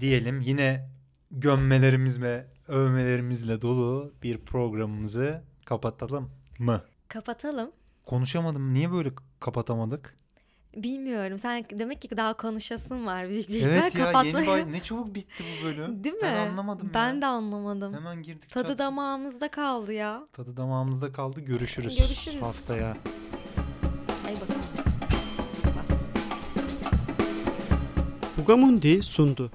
[0.00, 0.88] Diyelim yine
[1.30, 6.82] gömmelerimiz ve övmelerimizle dolu bir programımızı kapatalım mı?
[7.08, 7.70] Kapatalım.
[8.06, 8.74] Konuşamadım.
[8.74, 10.16] Niye böyle kapatamadık?
[10.76, 11.38] Bilmiyorum.
[11.38, 14.38] Sen demek ki daha konuşasın var büyük bir Evet ya kapatmaya.
[14.38, 16.04] yeni bay- ne çabuk bitti bu bölüm.
[16.04, 16.20] Değil mi?
[16.22, 17.20] Ben anlamadım Ben ya.
[17.20, 17.94] de anlamadım.
[17.94, 18.50] Hemen girdik.
[18.50, 20.28] Tadı çat- damağımızda kaldı ya.
[20.32, 21.40] Tadı damağımızda kaldı.
[21.40, 21.98] Görüşürüz.
[21.98, 22.42] Görüşürüz.
[22.42, 22.96] Haftaya.
[24.32, 24.68] Ay basamadım.
[25.78, 25.98] Bastım.
[28.38, 29.50] Bugamundi sundu.